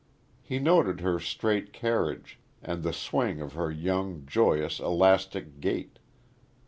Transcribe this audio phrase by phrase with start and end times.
[0.41, 5.99] He noted her straight carriage, and the swing of her young, joyous, elastic gait.